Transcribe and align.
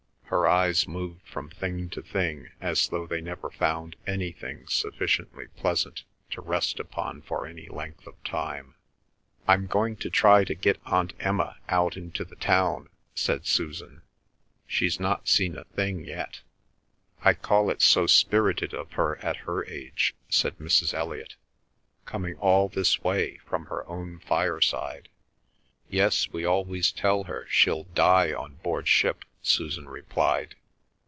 Her 0.31 0.47
eyes 0.47 0.87
moved 0.87 1.27
from 1.27 1.49
thing 1.49 1.89
to 1.89 2.01
thing 2.01 2.51
as 2.61 2.87
though 2.87 3.05
they 3.05 3.19
never 3.19 3.49
found 3.49 3.97
anything 4.07 4.65
sufficiently 4.65 5.47
pleasant 5.57 6.05
to 6.29 6.39
rest 6.39 6.79
upon 6.79 7.21
for 7.21 7.45
any 7.45 7.67
length 7.67 8.07
of 8.07 8.21
time. 8.23 8.75
"I'm 9.45 9.67
going 9.67 9.97
to 9.97 10.09
try 10.09 10.45
to 10.45 10.55
get 10.55 10.79
Aunt 10.85 11.11
Emma 11.19 11.57
out 11.67 11.97
into 11.97 12.23
the 12.23 12.37
town," 12.37 12.87
said 13.13 13.45
Susan. 13.45 14.03
"She's 14.65 15.01
not 15.01 15.27
seen 15.27 15.57
a 15.57 15.65
thing 15.65 16.05
yet." 16.05 16.39
"I 17.21 17.33
call 17.33 17.69
it 17.69 17.81
so 17.81 18.07
spirited 18.07 18.73
of 18.73 18.93
her 18.93 19.17
at 19.17 19.35
her 19.43 19.65
age," 19.65 20.15
said 20.29 20.59
Mrs. 20.59 20.93
Elliot, 20.93 21.35
"coming 22.05 22.37
all 22.37 22.69
this 22.69 23.03
way 23.03 23.39
from 23.39 23.65
her 23.65 23.85
own 23.85 24.19
fireside." 24.19 25.09
"Yes, 25.89 26.31
we 26.31 26.45
always 26.45 26.93
tell 26.93 27.25
her 27.25 27.45
she'll 27.49 27.83
die 27.83 28.31
on 28.31 28.55
board 28.63 28.87
ship," 28.87 29.25
Susan 29.43 29.89
replied. 29.89 30.53